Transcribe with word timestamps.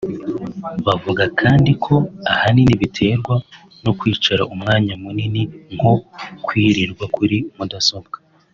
bavuga 0.85 1.23
kandi 1.41 1.71
ko 1.83 1.95
ahanini 2.33 2.73
biterwa 2.81 3.35
no 3.83 3.91
kwicara 3.99 4.43
umwanya 4.53 4.93
munini 5.01 5.41
nko 5.73 5.91
kwirirwa 6.45 7.05
kuri 7.15 7.37
mudasobwa 7.57 8.17